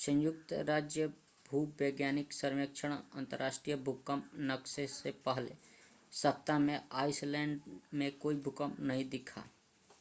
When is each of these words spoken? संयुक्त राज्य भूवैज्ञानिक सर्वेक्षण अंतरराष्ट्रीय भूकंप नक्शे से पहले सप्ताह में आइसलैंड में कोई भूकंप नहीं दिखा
संयुक्त 0.00 0.52
राज्य 0.66 1.06
भूवैज्ञानिक 1.46 2.32
सर्वेक्षण 2.32 2.92
अंतरराष्ट्रीय 2.92 3.76
भूकंप 3.78 4.30
नक्शे 4.42 4.86
से 4.88 5.10
पहले 5.24 5.56
सप्ताह 6.12 6.58
में 6.58 6.80
आइसलैंड 6.92 7.60
में 7.94 8.10
कोई 8.18 8.34
भूकंप 8.44 8.76
नहीं 8.82 9.08
दिखा 9.10 9.44